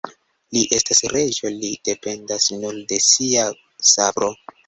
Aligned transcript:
Li 0.55 0.61
estas 0.77 1.01
reĝo, 1.13 1.51
li 1.57 1.69
dependas 1.89 2.49
nur 2.63 2.81
de 2.93 3.01
sia 3.11 3.47
sabro. 3.93 4.35